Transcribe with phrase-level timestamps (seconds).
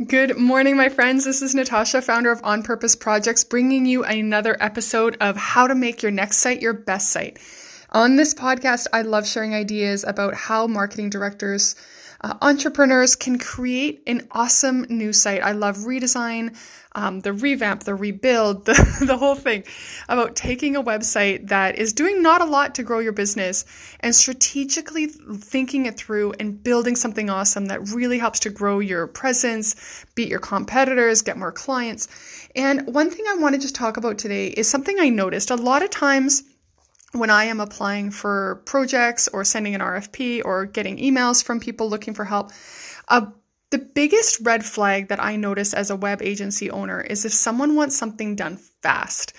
[0.00, 1.26] Good morning, my friends.
[1.26, 5.74] This is Natasha, founder of On Purpose Projects, bringing you another episode of how to
[5.74, 7.38] make your next site your best site.
[7.90, 11.74] On this podcast, I love sharing ideas about how marketing directors
[12.22, 15.42] uh, entrepreneurs can create an awesome new site.
[15.42, 16.56] I love redesign,
[16.94, 19.64] um, the revamp, the rebuild, the, the whole thing
[20.08, 23.64] about taking a website that is doing not a lot to grow your business
[24.00, 29.06] and strategically thinking it through and building something awesome that really helps to grow your
[29.08, 32.08] presence, beat your competitors, get more clients.
[32.54, 35.56] And one thing I want to just talk about today is something I noticed a
[35.56, 36.44] lot of times
[37.12, 41.88] when I am applying for projects or sending an RFP or getting emails from people
[41.88, 42.50] looking for help,
[43.08, 43.26] uh,
[43.70, 47.74] the biggest red flag that I notice as a web agency owner is if someone
[47.74, 49.32] wants something done fast.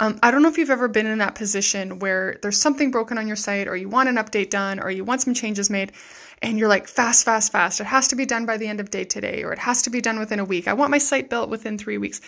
[0.00, 3.18] Um, I don't know if you've ever been in that position where there's something broken
[3.18, 5.92] on your site or you want an update done or you want some changes made
[6.40, 7.80] and you're like fast, fast, fast.
[7.80, 9.90] It has to be done by the end of day today or it has to
[9.90, 10.68] be done within a week.
[10.68, 12.20] I want my site built within three weeks.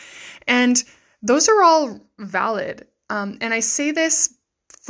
[0.48, 0.82] And
[1.22, 2.88] those are all valid.
[3.08, 4.34] Um, and I say this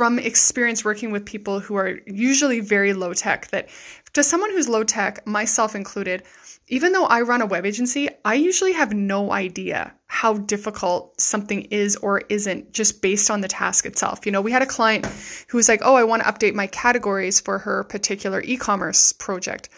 [0.01, 3.69] from experience working with people who are usually very low tech that
[4.13, 6.23] to someone who's low tech, myself included,
[6.69, 11.65] even though I run a web agency, I usually have no idea how difficult something
[11.65, 14.25] is or isn't just based on the task itself.
[14.25, 15.05] You know, we had a client
[15.49, 19.13] who was like, Oh, I want to update my categories for her particular e commerce
[19.13, 19.69] project.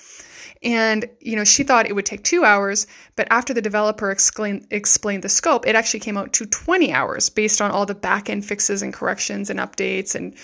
[0.61, 4.65] And, you know, she thought it would take two hours, but after the developer explain,
[4.71, 8.29] explained the scope, it actually came out to 20 hours based on all the back
[8.29, 10.35] end fixes and corrections and updates and,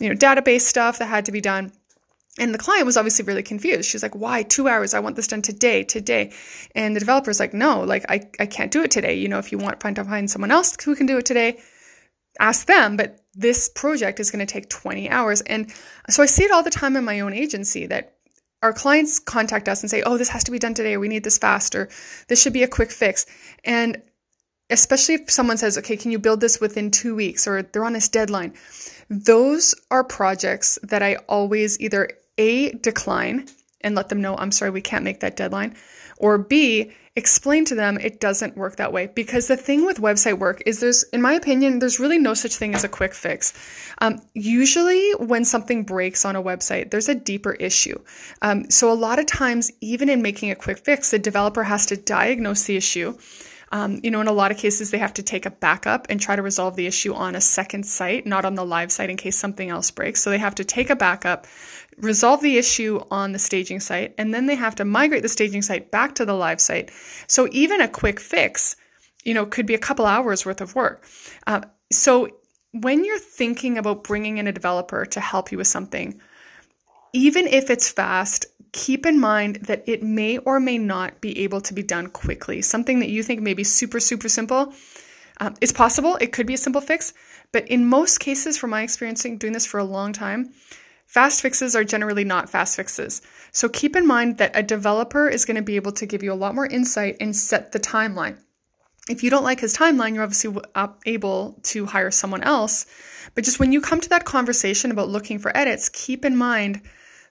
[0.00, 1.72] you know, database stuff that had to be done.
[2.38, 3.88] And the client was obviously really confused.
[3.88, 4.92] She's like, why two hours?
[4.92, 6.32] I want this done today, today.
[6.74, 9.14] And the developer's like, no, like I, I can't do it today.
[9.14, 11.60] You know, if you want to find someone else who can do it today,
[12.40, 12.96] ask them.
[12.96, 15.42] But this project is going to take 20 hours.
[15.42, 15.72] And
[16.10, 18.16] so I see it all the time in my own agency that
[18.64, 21.22] our clients contact us and say, oh, this has to be done today, we need
[21.22, 21.90] this fast, or
[22.28, 23.26] this should be a quick fix.
[23.62, 24.00] And
[24.70, 27.92] especially if someone says, okay, can you build this within two weeks, or they're on
[27.92, 28.54] this deadline,
[29.10, 32.08] those are projects that I always either
[32.38, 33.48] A, decline
[33.84, 35.76] and let them know, I'm sorry, we can't make that deadline,
[36.16, 39.06] or B, explain to them it doesn't work that way.
[39.06, 42.56] Because the thing with website work is there's, in my opinion, there's really no such
[42.56, 43.52] thing as a quick fix.
[43.98, 47.98] Um, usually, when something breaks on a website, there's a deeper issue.
[48.42, 51.86] Um, so, a lot of times, even in making a quick fix, the developer has
[51.86, 53.16] to diagnose the issue.
[53.74, 56.20] Um, you know, in a lot of cases, they have to take a backup and
[56.20, 59.16] try to resolve the issue on a second site, not on the live site in
[59.16, 60.22] case something else breaks.
[60.22, 61.48] So they have to take a backup,
[61.96, 65.60] resolve the issue on the staging site, and then they have to migrate the staging
[65.60, 66.92] site back to the live site.
[67.26, 68.76] So even a quick fix,
[69.24, 71.04] you know, could be a couple hours worth of work.
[71.48, 72.28] Uh, so
[72.70, 76.20] when you're thinking about bringing in a developer to help you with something,
[77.12, 81.62] even if it's fast, keep in mind that it may or may not be able
[81.62, 82.60] to be done quickly.
[82.60, 84.74] Something that you think may be super, super simple.
[85.40, 87.14] Um, it's possible, it could be a simple fix,
[87.52, 90.52] but in most cases, from my experience doing this for a long time,
[91.06, 93.22] Fast fixes are generally not fast fixes.
[93.52, 96.32] So keep in mind that a developer is going to be able to give you
[96.32, 98.38] a lot more insight and set the timeline.
[99.08, 100.60] If you don't like his timeline, you're obviously
[101.06, 102.86] able to hire someone else.
[103.34, 106.80] But just when you come to that conversation about looking for edits, keep in mind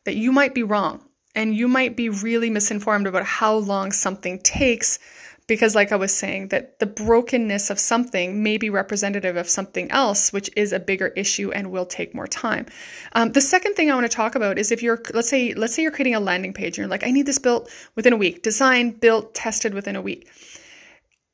[0.05, 1.03] that you might be wrong
[1.35, 4.99] and you might be really misinformed about how long something takes
[5.47, 9.89] because like i was saying that the brokenness of something may be representative of something
[9.91, 12.66] else which is a bigger issue and will take more time.
[13.13, 15.73] Um, the second thing i want to talk about is if you're let's say let's
[15.73, 18.17] say you're creating a landing page and you're like i need this built within a
[18.17, 18.43] week.
[18.43, 20.29] Designed built tested within a week.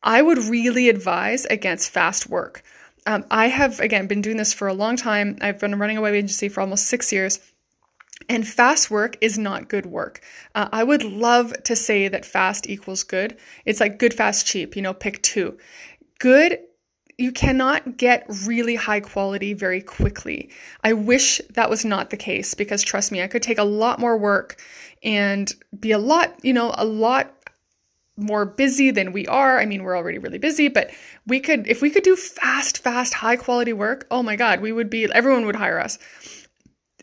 [0.02, 2.64] I would really advise against fast work.
[3.06, 5.38] Um, i have again been doing this for a long time.
[5.42, 7.40] I've been running a web agency for almost six years
[8.30, 10.22] and fast work is not good work.
[10.54, 13.38] Uh, I would love to say that fast equals good.
[13.66, 15.58] It's like good, fast, cheap, you know, pick two.
[16.20, 16.60] Good,
[17.18, 20.52] you cannot get really high quality very quickly.
[20.84, 24.00] I wish that was not the case because trust me, I could take a lot
[24.00, 24.62] more work
[25.04, 27.34] and be a lot, you know, a lot
[28.16, 29.60] more busy than we are.
[29.60, 30.92] I mean, we're already really busy, but
[31.26, 34.72] we could, if we could do fast, fast, high quality work, oh my God, we
[34.72, 35.98] would be, everyone would hire us.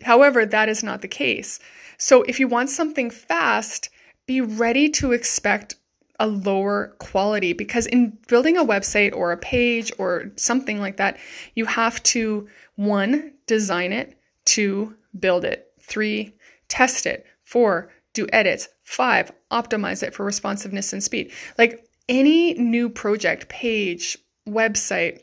[0.03, 1.59] However, that is not the case.
[1.99, 3.89] So if you want something fast,
[4.27, 5.77] be ready to expect
[6.19, 11.19] a lower quality because in building a website or a page or something like that,
[11.55, 16.35] you have to one, design it, two, build it, three,
[16.69, 21.31] test it, four, do edits, five, optimize it for responsiveness and speed.
[21.59, 24.17] Like any new project, page,
[24.49, 25.21] website,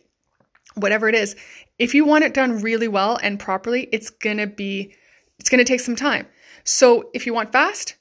[0.75, 1.35] whatever it is,
[1.79, 4.95] if you want it done really well and properly, it's going to be
[5.39, 6.27] it's going to take some time.
[6.63, 7.95] So if you want fast,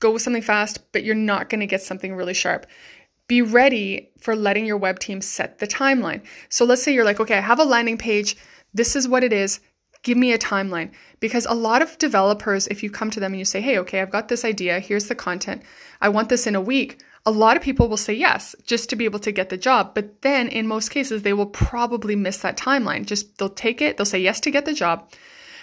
[0.00, 2.66] go with something fast, but you're not going to get something really sharp.
[3.28, 6.22] Be ready for letting your web team set the timeline.
[6.48, 8.36] So let's say you're like, okay, I have a landing page.
[8.72, 9.60] This is what it is.
[10.02, 10.92] Give me a timeline.
[11.18, 14.00] Because a lot of developers, if you come to them and you say, hey, okay,
[14.00, 14.78] I've got this idea.
[14.78, 15.62] Here's the content.
[16.00, 17.02] I want this in a week.
[17.26, 19.94] A lot of people will say yes, just to be able to get the job.
[19.94, 23.04] But then in most cases, they will probably miss that timeline.
[23.04, 25.10] Just they'll take it, they'll say yes to get the job,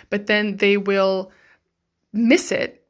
[0.10, 1.31] but then they will
[2.12, 2.86] miss it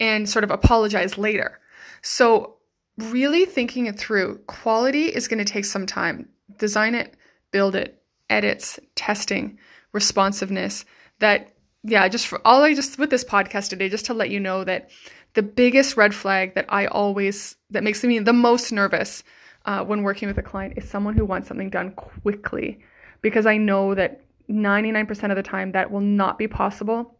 [0.00, 1.60] and sort of apologize later.
[2.02, 2.56] So,
[2.98, 6.28] really thinking it through, quality is going to take some time.
[6.58, 7.14] Design it,
[7.50, 9.58] build it, edits, testing,
[9.92, 10.84] responsiveness.
[11.20, 14.40] That, yeah, just for all I just with this podcast today, just to let you
[14.40, 14.90] know that
[15.34, 19.22] the biggest red flag that I always, that makes me the most nervous
[19.66, 22.78] uh, when working with a client is someone who wants something done quickly
[23.22, 27.18] because I know that 99% of the time that will not be possible.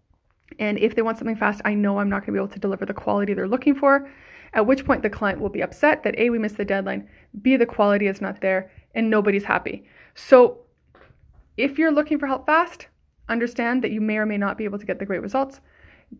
[0.58, 2.58] And if they want something fast, I know I'm not going to be able to
[2.58, 4.08] deliver the quality they're looking for,
[4.52, 7.08] at which point the client will be upset that A, we missed the deadline,
[7.42, 9.84] B, the quality is not there, and nobody's happy.
[10.14, 10.58] So
[11.56, 12.86] if you're looking for help fast,
[13.28, 15.60] understand that you may or may not be able to get the great results.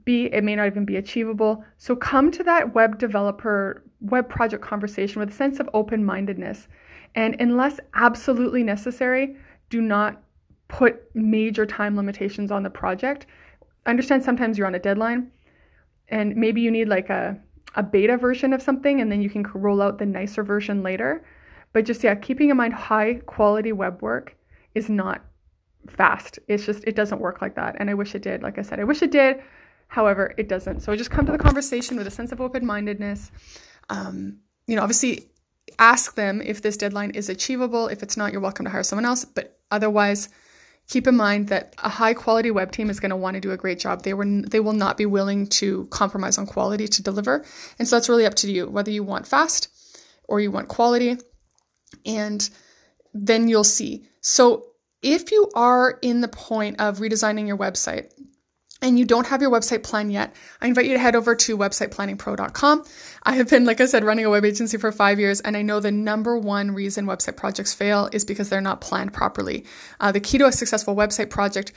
[0.04, 1.64] B, it may not even be achievable.
[1.78, 6.68] So come to that web developer, web project conversation with a sense of open mindedness.
[7.14, 9.36] And unless absolutely necessary,
[9.70, 10.22] do not
[10.68, 13.26] put major time limitations on the project.
[13.86, 15.30] Understand sometimes you're on a deadline
[16.08, 17.38] and maybe you need like a,
[17.76, 21.24] a beta version of something and then you can roll out the nicer version later.
[21.72, 24.36] But just, yeah, keeping in mind high quality web work
[24.74, 25.22] is not
[25.88, 26.38] fast.
[26.48, 27.76] It's just, it doesn't work like that.
[27.78, 28.42] And I wish it did.
[28.42, 29.42] Like I said, I wish it did.
[29.94, 30.80] However, it doesn't.
[30.80, 33.30] So I just come to the conversation with a sense of open mindedness.
[33.88, 35.30] Um, you know, obviously
[35.78, 37.86] ask them if this deadline is achievable.
[37.86, 39.24] If it's not, you're welcome to hire someone else.
[39.24, 40.30] But otherwise,
[40.88, 43.52] keep in mind that a high quality web team is going to want to do
[43.52, 44.02] a great job.
[44.02, 47.44] They were they will not be willing to compromise on quality to deliver.
[47.78, 49.68] And so that's really up to you whether you want fast
[50.24, 51.18] or you want quality.
[52.04, 52.50] And
[53.12, 54.06] then you'll see.
[54.22, 54.74] So
[55.04, 58.10] if you are in the point of redesigning your website,
[58.84, 61.56] and you don't have your website plan yet, I invite you to head over to
[61.56, 62.84] websiteplanningpro.com.
[63.22, 65.62] I have been, like I said, running a web agency for five years, and I
[65.62, 69.64] know the number one reason website projects fail is because they're not planned properly.
[70.00, 71.72] Uh, the key to a successful website project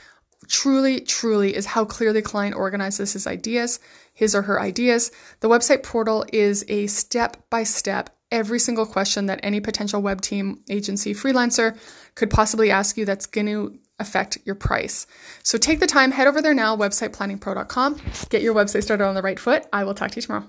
[0.48, 3.80] truly, truly is how clearly client organizes his ideas,
[4.12, 5.10] his or her ideas.
[5.40, 10.20] The website portal is a step by step every single question that any potential web
[10.20, 11.74] team, agency, freelancer
[12.14, 15.06] could possibly ask you that's going to affect your price.
[15.42, 19.22] So take the time, head over there now, websiteplanningpro.com, get your website started on the
[19.22, 19.66] right foot.
[19.72, 20.48] I will talk to you tomorrow.